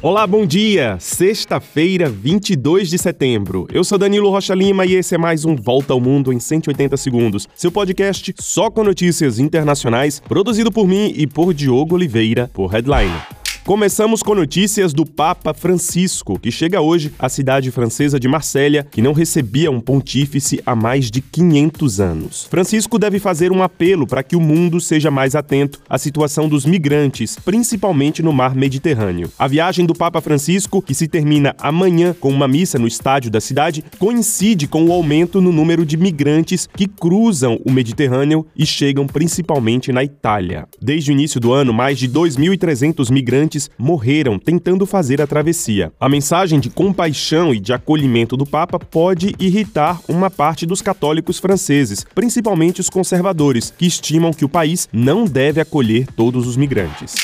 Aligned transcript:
Olá, 0.00 0.28
bom 0.28 0.46
dia! 0.46 0.96
Sexta-feira, 1.00 2.08
22 2.08 2.88
de 2.88 2.96
setembro. 2.96 3.66
Eu 3.72 3.82
sou 3.82 3.98
Danilo 3.98 4.30
Rocha 4.30 4.54
Lima 4.54 4.86
e 4.86 4.94
esse 4.94 5.16
é 5.16 5.18
mais 5.18 5.44
um 5.44 5.56
Volta 5.56 5.92
ao 5.92 6.00
Mundo 6.00 6.32
em 6.32 6.38
180 6.38 6.96
segundos. 6.96 7.48
Seu 7.56 7.72
podcast 7.72 8.32
só 8.38 8.70
com 8.70 8.84
notícias 8.84 9.40
internacionais, 9.40 10.20
produzido 10.20 10.70
por 10.70 10.86
mim 10.86 11.12
e 11.16 11.26
por 11.26 11.52
Diogo 11.52 11.96
Oliveira, 11.96 12.48
por 12.54 12.68
Headline. 12.68 13.37
Começamos 13.68 14.22
com 14.22 14.34
notícias 14.34 14.94
do 14.94 15.04
Papa 15.04 15.52
Francisco, 15.52 16.38
que 16.38 16.50
chega 16.50 16.80
hoje 16.80 17.12
à 17.18 17.28
cidade 17.28 17.70
francesa 17.70 18.18
de 18.18 18.26
Marsella, 18.26 18.82
que 18.82 19.02
não 19.02 19.12
recebia 19.12 19.70
um 19.70 19.78
pontífice 19.78 20.58
há 20.64 20.74
mais 20.74 21.10
de 21.10 21.20
500 21.20 22.00
anos. 22.00 22.44
Francisco 22.44 22.98
deve 22.98 23.18
fazer 23.18 23.52
um 23.52 23.62
apelo 23.62 24.06
para 24.06 24.22
que 24.22 24.34
o 24.34 24.40
mundo 24.40 24.80
seja 24.80 25.10
mais 25.10 25.34
atento 25.34 25.82
à 25.86 25.98
situação 25.98 26.48
dos 26.48 26.64
migrantes, 26.64 27.36
principalmente 27.44 28.22
no 28.22 28.32
mar 28.32 28.54
Mediterrâneo. 28.54 29.30
A 29.38 29.46
viagem 29.46 29.84
do 29.84 29.92
Papa 29.92 30.22
Francisco, 30.22 30.80
que 30.80 30.94
se 30.94 31.06
termina 31.06 31.54
amanhã 31.58 32.16
com 32.18 32.30
uma 32.30 32.48
missa 32.48 32.78
no 32.78 32.88
estádio 32.88 33.30
da 33.30 33.38
cidade, 33.38 33.84
coincide 33.98 34.66
com 34.66 34.82
o 34.86 34.92
aumento 34.92 35.42
no 35.42 35.52
número 35.52 35.84
de 35.84 35.98
migrantes 35.98 36.66
que 36.74 36.86
cruzam 36.86 37.60
o 37.66 37.70
Mediterrâneo 37.70 38.46
e 38.56 38.64
chegam 38.64 39.06
principalmente 39.06 39.92
na 39.92 40.02
Itália. 40.02 40.66
Desde 40.80 41.10
o 41.10 41.12
início 41.12 41.38
do 41.38 41.52
ano, 41.52 41.74
mais 41.74 41.98
de 41.98 42.08
2.300 42.08 43.12
migrantes 43.12 43.57
morreram 43.78 44.38
tentando 44.38 44.84
fazer 44.84 45.22
a 45.22 45.26
travessia. 45.26 45.90
A 45.98 46.08
mensagem 46.08 46.60
de 46.60 46.68
compaixão 46.68 47.54
e 47.54 47.58
de 47.58 47.72
acolhimento 47.72 48.36
do 48.36 48.44
Papa 48.44 48.78
pode 48.78 49.34
irritar 49.38 49.98
uma 50.06 50.30
parte 50.30 50.66
dos 50.66 50.82
católicos 50.82 51.38
franceses, 51.38 52.04
principalmente 52.14 52.80
os 52.80 52.90
conservadores, 52.90 53.72
que 53.76 53.86
estimam 53.86 54.32
que 54.32 54.44
o 54.44 54.48
país 54.48 54.88
não 54.92 55.24
deve 55.24 55.60
acolher 55.60 56.06
todos 56.14 56.46
os 56.46 56.56
migrantes. 56.56 57.14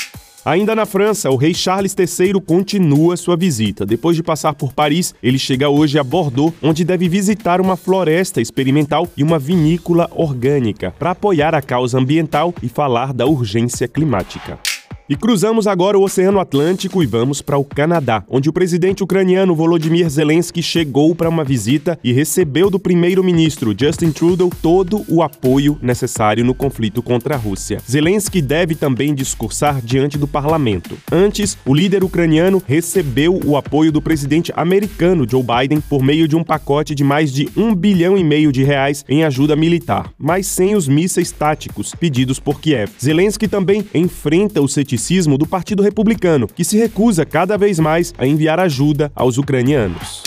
Ainda 0.45 0.75
na 0.75 0.85
França, 0.85 1.31
o 1.31 1.35
rei 1.35 1.55
Charles 1.55 1.95
III 1.97 2.39
continua 2.39 3.17
sua 3.17 3.35
visita. 3.35 3.83
Depois 3.83 4.15
de 4.15 4.21
passar 4.21 4.53
por 4.53 4.73
Paris, 4.73 5.15
ele 5.23 5.39
chega 5.39 5.69
hoje 5.69 5.97
a 5.97 6.03
Bordeaux, 6.03 6.53
onde 6.61 6.85
deve 6.85 7.09
visitar 7.09 7.59
uma 7.59 7.75
floresta 7.75 8.39
experimental 8.39 9.07
e 9.17 9.23
uma 9.23 9.39
vinícola 9.39 10.07
orgânica 10.13 10.93
para 10.99 11.11
apoiar 11.11 11.55
a 11.55 11.63
causa 11.63 11.97
ambiental 11.97 12.53
e 12.61 12.69
falar 12.69 13.11
da 13.11 13.25
urgência 13.25 13.87
climática. 13.87 14.59
E 15.07 15.15
cruzamos 15.15 15.67
agora 15.67 15.99
o 15.99 16.01
Oceano 16.01 16.39
Atlântico 16.39 17.03
e 17.03 17.05
vamos 17.05 17.39
para 17.39 17.59
o 17.59 17.63
Canadá, 17.63 18.23
onde 18.27 18.49
o 18.49 18.53
presidente 18.53 19.03
ucraniano 19.03 19.53
Volodymyr 19.53 20.09
Zelensky 20.09 20.63
chegou 20.63 21.13
para 21.13 21.29
uma 21.29 21.43
visita 21.43 21.99
e 22.03 22.11
recebeu 22.11 22.71
do 22.71 22.79
primeiro-ministro 22.79 23.75
Justin 23.79 24.09
Trudeau 24.09 24.49
todo 24.63 25.05
o 25.07 25.21
apoio 25.21 25.77
necessário 25.79 26.43
no 26.43 26.55
conflito 26.55 27.03
contra 27.03 27.35
a 27.35 27.37
Rússia. 27.37 27.79
Zelensky 27.87 28.41
deve 28.41 28.73
também 28.73 29.13
discursar 29.13 29.79
diante 29.79 30.17
do 30.17 30.27
parlamento. 30.27 30.97
Antes, 31.11 31.55
o 31.67 31.75
líder 31.75 32.03
ucraniano 32.03 32.59
recebeu 32.65 33.39
o 33.45 33.55
apoio 33.55 33.91
do 33.91 34.01
presidente 34.01 34.51
americano 34.55 35.27
Joe 35.29 35.43
Biden 35.43 35.81
por 35.81 36.01
meio 36.01 36.27
de 36.27 36.35
um 36.35 36.43
pacote 36.43 36.95
de 36.95 37.03
mais 37.03 37.31
de 37.31 37.47
um 37.55 37.75
bilhão 37.75 38.17
e 38.17 38.23
meio 38.23 38.51
de 38.51 38.63
reais 38.63 39.05
em 39.07 39.23
ajuda 39.23 39.55
militar, 39.55 40.11
mas 40.17 40.47
sem 40.47 40.73
os 40.73 40.87
mísseis 40.87 41.31
táticos 41.31 41.93
pedidos 41.93 42.39
por 42.39 42.59
Kiev. 42.59 42.91
Zelensky 42.99 43.47
também 43.47 43.85
enfrenta 43.93 44.59
o 44.63 44.67
ceticismo 44.67 44.94
ceticismo 44.95 45.37
do 45.37 45.45
Partido 45.45 45.83
Republicano, 45.83 46.47
que 46.47 46.63
se 46.63 46.77
recusa 46.77 47.25
cada 47.25 47.57
vez 47.57 47.79
mais 47.79 48.13
a 48.17 48.25
enviar 48.25 48.59
ajuda 48.59 49.11
aos 49.15 49.37
ucranianos. 49.37 50.23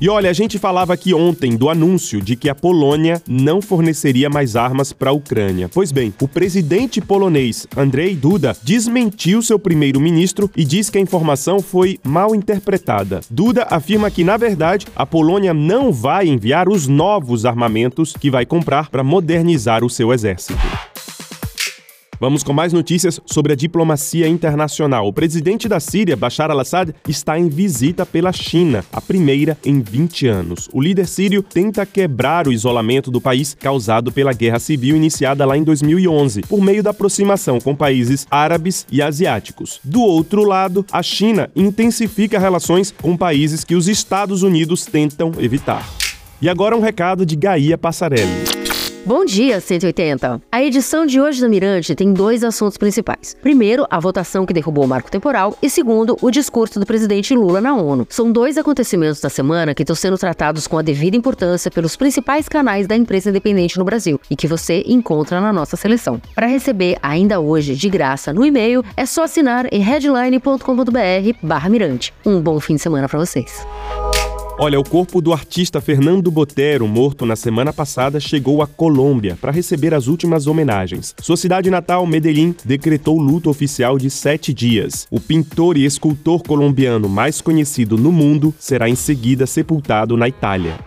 E 0.00 0.08
olha, 0.08 0.28
a 0.28 0.32
gente 0.32 0.58
falava 0.58 0.92
aqui 0.92 1.14
ontem 1.14 1.56
do 1.56 1.70
anúncio 1.70 2.20
de 2.20 2.34
que 2.34 2.48
a 2.48 2.56
Polônia 2.56 3.22
não 3.28 3.62
forneceria 3.62 4.28
mais 4.28 4.56
armas 4.56 4.92
para 4.92 5.10
a 5.10 5.12
Ucrânia. 5.12 5.70
Pois 5.72 5.92
bem, 5.92 6.12
o 6.20 6.26
presidente 6.26 7.00
polonês 7.00 7.68
Andrzej 7.76 8.16
Duda 8.16 8.56
desmentiu 8.64 9.42
seu 9.42 9.60
primeiro-ministro 9.60 10.50
e 10.56 10.64
diz 10.64 10.90
que 10.90 10.98
a 10.98 11.00
informação 11.00 11.60
foi 11.60 12.00
mal 12.02 12.34
interpretada. 12.34 13.20
Duda 13.30 13.64
afirma 13.70 14.10
que, 14.10 14.24
na 14.24 14.36
verdade, 14.36 14.88
a 14.96 15.06
Polônia 15.06 15.54
não 15.54 15.92
vai 15.92 16.26
enviar 16.26 16.68
os 16.68 16.88
novos 16.88 17.46
armamentos 17.46 18.12
que 18.18 18.28
vai 18.28 18.44
comprar 18.44 18.90
para 18.90 19.04
modernizar 19.04 19.84
o 19.84 19.90
seu 19.90 20.12
exército. 20.12 20.58
Vamos 22.22 22.44
com 22.44 22.52
mais 22.52 22.72
notícias 22.72 23.20
sobre 23.26 23.52
a 23.52 23.56
diplomacia 23.56 24.28
internacional. 24.28 25.08
O 25.08 25.12
presidente 25.12 25.68
da 25.68 25.80
Síria, 25.80 26.16
Bashar 26.16 26.52
al-Assad, 26.52 26.94
está 27.08 27.36
em 27.36 27.48
visita 27.48 28.06
pela 28.06 28.32
China, 28.32 28.84
a 28.92 29.00
primeira 29.00 29.58
em 29.64 29.80
20 29.80 30.28
anos. 30.28 30.68
O 30.72 30.80
líder 30.80 31.08
sírio 31.08 31.42
tenta 31.42 31.84
quebrar 31.84 32.46
o 32.46 32.52
isolamento 32.52 33.10
do 33.10 33.20
país 33.20 33.56
causado 33.58 34.12
pela 34.12 34.32
guerra 34.32 34.60
civil 34.60 34.94
iniciada 34.94 35.44
lá 35.44 35.58
em 35.58 35.64
2011, 35.64 36.42
por 36.42 36.60
meio 36.62 36.80
da 36.80 36.90
aproximação 36.90 37.58
com 37.58 37.74
países 37.74 38.24
árabes 38.30 38.86
e 38.88 39.02
asiáticos. 39.02 39.80
Do 39.82 40.02
outro 40.02 40.44
lado, 40.44 40.86
a 40.92 41.02
China 41.02 41.50
intensifica 41.56 42.38
relações 42.38 42.94
com 43.02 43.16
países 43.16 43.64
que 43.64 43.74
os 43.74 43.88
Estados 43.88 44.44
Unidos 44.44 44.84
tentam 44.84 45.32
evitar. 45.40 45.84
E 46.40 46.48
agora 46.48 46.76
um 46.76 46.80
recado 46.80 47.26
de 47.26 47.34
Gaia 47.34 47.76
Passarelli. 47.76 48.41
Bom 49.04 49.24
dia, 49.24 49.60
180. 49.60 50.40
A 50.52 50.62
edição 50.62 51.04
de 51.04 51.20
hoje 51.20 51.40
da 51.40 51.48
Mirante 51.48 51.92
tem 51.92 52.12
dois 52.12 52.44
assuntos 52.44 52.78
principais. 52.78 53.36
Primeiro, 53.42 53.84
a 53.90 53.98
votação 53.98 54.46
que 54.46 54.54
derrubou 54.54 54.84
o 54.84 54.88
marco 54.88 55.10
temporal 55.10 55.58
e 55.60 55.68
segundo, 55.68 56.16
o 56.22 56.30
discurso 56.30 56.78
do 56.78 56.86
presidente 56.86 57.34
Lula 57.34 57.60
na 57.60 57.74
ONU. 57.74 58.06
São 58.08 58.30
dois 58.30 58.56
acontecimentos 58.56 59.20
da 59.20 59.28
semana 59.28 59.74
que 59.74 59.82
estão 59.82 59.96
sendo 59.96 60.16
tratados 60.16 60.68
com 60.68 60.78
a 60.78 60.82
devida 60.82 61.16
importância 61.16 61.68
pelos 61.68 61.96
principais 61.96 62.48
canais 62.48 62.86
da 62.86 62.94
imprensa 62.94 63.30
independente 63.30 63.76
no 63.76 63.84
Brasil 63.84 64.20
e 64.30 64.36
que 64.36 64.46
você 64.46 64.84
encontra 64.86 65.40
na 65.40 65.52
nossa 65.52 65.76
seleção. 65.76 66.22
Para 66.32 66.46
receber 66.46 66.96
ainda 67.02 67.40
hoje 67.40 67.74
de 67.74 67.90
graça 67.90 68.32
no 68.32 68.46
e-mail, 68.46 68.84
é 68.96 69.04
só 69.04 69.24
assinar 69.24 69.66
em 69.72 69.80
headline.com.br/mirante. 69.80 72.14
Um 72.24 72.40
bom 72.40 72.60
fim 72.60 72.76
de 72.76 72.82
semana 72.82 73.08
para 73.08 73.18
vocês. 73.18 73.66
Olha, 74.64 74.78
o 74.78 74.84
corpo 74.84 75.20
do 75.20 75.32
artista 75.32 75.80
Fernando 75.80 76.30
Botero, 76.30 76.86
morto 76.86 77.26
na 77.26 77.34
semana 77.34 77.72
passada, 77.72 78.20
chegou 78.20 78.62
à 78.62 78.66
Colômbia 78.68 79.36
para 79.40 79.50
receber 79.50 79.92
as 79.92 80.06
últimas 80.06 80.46
homenagens. 80.46 81.16
Sua 81.20 81.36
cidade 81.36 81.68
natal, 81.68 82.06
Medellín, 82.06 82.54
decretou 82.64 83.18
luto 83.18 83.50
oficial 83.50 83.98
de 83.98 84.08
sete 84.08 84.54
dias. 84.54 85.08
O 85.10 85.18
pintor 85.18 85.76
e 85.76 85.84
escultor 85.84 86.44
colombiano 86.44 87.08
mais 87.08 87.40
conhecido 87.40 87.98
no 87.98 88.12
mundo 88.12 88.54
será 88.56 88.88
em 88.88 88.94
seguida 88.94 89.48
sepultado 89.48 90.16
na 90.16 90.28
Itália. 90.28 90.78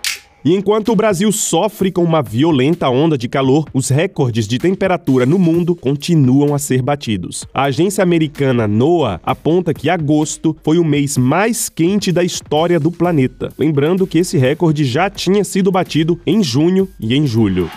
E 0.46 0.54
enquanto 0.54 0.92
o 0.92 0.96
Brasil 0.96 1.32
sofre 1.32 1.92
com 1.92 2.04
uma 2.04 2.22
violenta 2.22 2.88
onda 2.88 3.18
de 3.18 3.28
calor, 3.28 3.66
os 3.74 3.90
recordes 3.90 4.48
de 4.48 4.60
temperatura 4.60 5.26
no 5.26 5.40
mundo 5.40 5.76
continuam 5.76 6.54
a 6.54 6.60
ser 6.60 6.84
batidos. 6.84 7.48
A 7.52 7.64
agência 7.64 8.04
americana 8.04 8.68
NOAA 8.68 9.20
aponta 9.24 9.74
que 9.74 9.90
agosto 9.90 10.56
foi 10.64 10.78
o 10.78 10.86
mês 10.86 11.18
mais 11.18 11.68
quente 11.68 12.12
da 12.12 12.24
história 12.24 12.80
do 12.80 12.92
planeta. 12.92 13.52
Lembrando 13.58 14.06
que 14.06 14.20
esse 14.20 14.38
recorde 14.38 14.86
já 14.86 15.10
tinha 15.10 15.44
sido 15.44 15.72
batido 15.72 16.20
em 16.28 16.44
junho 16.44 16.88
e 17.00 17.16
em 17.16 17.26
julho. 17.26 17.68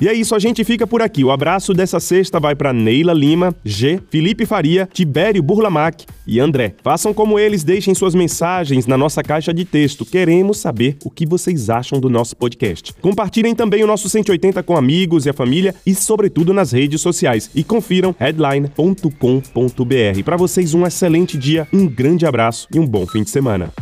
E 0.00 0.08
é 0.08 0.12
isso, 0.12 0.34
a 0.34 0.38
gente 0.38 0.64
fica 0.64 0.86
por 0.86 1.02
aqui. 1.02 1.24
O 1.24 1.30
abraço 1.30 1.72
dessa 1.72 2.00
sexta 2.00 2.40
vai 2.40 2.54
para 2.54 2.72
Neila 2.72 3.12
Lima, 3.12 3.54
G, 3.64 4.00
Felipe 4.10 4.46
Faria, 4.46 4.88
Tibério 4.92 5.42
Burlamac 5.42 6.04
e 6.26 6.40
André. 6.40 6.74
Façam 6.82 7.14
como 7.14 7.38
eles, 7.38 7.64
deixem 7.64 7.94
suas 7.94 8.14
mensagens 8.14 8.86
na 8.86 8.96
nossa 8.96 9.22
caixa 9.22 9.52
de 9.52 9.64
texto. 9.64 10.04
Queremos 10.04 10.58
saber 10.58 10.96
o 11.04 11.10
que 11.10 11.26
vocês 11.26 11.70
acham 11.70 12.00
do 12.00 12.10
nosso 12.10 12.36
podcast. 12.36 12.92
Compartilhem 13.00 13.54
também 13.54 13.84
o 13.84 13.86
nosso 13.86 14.08
180 14.08 14.62
com 14.62 14.76
amigos 14.76 15.26
e 15.26 15.30
a 15.30 15.34
família 15.34 15.74
e, 15.86 15.94
sobretudo, 15.94 16.52
nas 16.52 16.72
redes 16.72 17.00
sociais. 17.00 17.50
E 17.54 17.62
confiram 17.62 18.14
headline.com.br. 18.18 20.22
Para 20.24 20.36
vocês, 20.36 20.74
um 20.74 20.86
excelente 20.86 21.36
dia, 21.36 21.68
um 21.72 21.86
grande 21.86 22.26
abraço 22.26 22.66
e 22.74 22.78
um 22.78 22.86
bom 22.86 23.06
fim 23.06 23.22
de 23.22 23.30
semana. 23.30 23.72